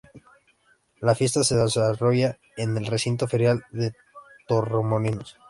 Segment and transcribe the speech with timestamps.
[0.99, 3.93] La fiesta se desarrolla en el recinto ferial de
[4.47, 5.37] Torremolinos.